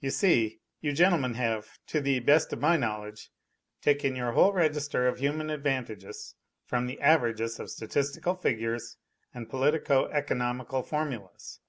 [0.00, 3.30] You see, you gentlemen have, to the best of my knowledge,
[3.82, 8.96] taken your whole register of human advantages from the averages of statistical figures
[9.34, 11.60] and politico economical formulas.